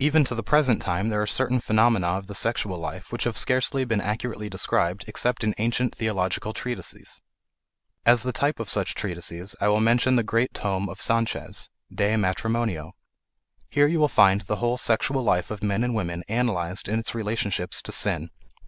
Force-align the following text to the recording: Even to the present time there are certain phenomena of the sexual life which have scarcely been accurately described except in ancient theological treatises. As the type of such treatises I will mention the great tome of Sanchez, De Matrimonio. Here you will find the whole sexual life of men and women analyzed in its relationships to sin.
Even 0.00 0.24
to 0.24 0.34
the 0.34 0.42
present 0.42 0.82
time 0.82 1.10
there 1.10 1.22
are 1.22 1.28
certain 1.28 1.60
phenomena 1.60 2.08
of 2.18 2.26
the 2.26 2.34
sexual 2.34 2.76
life 2.76 3.12
which 3.12 3.22
have 3.22 3.38
scarcely 3.38 3.84
been 3.84 4.00
accurately 4.00 4.48
described 4.50 5.04
except 5.06 5.44
in 5.44 5.54
ancient 5.58 5.94
theological 5.94 6.52
treatises. 6.52 7.20
As 8.04 8.24
the 8.24 8.32
type 8.32 8.58
of 8.58 8.68
such 8.68 8.96
treatises 8.96 9.54
I 9.60 9.68
will 9.68 9.78
mention 9.78 10.16
the 10.16 10.24
great 10.24 10.52
tome 10.54 10.88
of 10.88 11.00
Sanchez, 11.00 11.70
De 11.94 12.16
Matrimonio. 12.16 12.96
Here 13.68 13.86
you 13.86 14.00
will 14.00 14.08
find 14.08 14.40
the 14.40 14.56
whole 14.56 14.76
sexual 14.76 15.22
life 15.22 15.52
of 15.52 15.62
men 15.62 15.84
and 15.84 15.94
women 15.94 16.24
analyzed 16.28 16.88
in 16.88 16.98
its 16.98 17.14
relationships 17.14 17.80
to 17.82 17.92
sin. 17.92 18.30